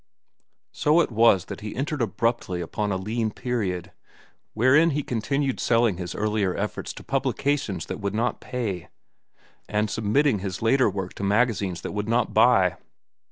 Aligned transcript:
So 0.71 0.99
it 0.99 1.11
was 1.11 1.45
that 1.45 1.61
he 1.61 1.75
entered 1.75 2.01
abruptly 2.01 2.59
upon 2.59 2.91
a 2.91 2.97
lean 2.97 3.29
period, 3.29 3.91
wherein 4.55 4.89
he 4.97 5.03
continued 5.03 5.59
selling 5.59 5.97
his 5.97 6.15
earlier 6.15 6.55
efforts 6.57 6.91
to 6.93 7.03
publications 7.03 7.85
that 7.85 7.99
would 7.99 8.15
not 8.15 8.41
pay 8.41 8.87
and 9.69 9.91
submitting 9.91 10.39
his 10.39 10.59
later 10.59 10.89
work 10.89 11.13
to 11.21 11.23
magazines 11.23 11.81
that 11.81 11.91
would 11.91 12.09
not 12.09 12.33
buy. 12.33 12.77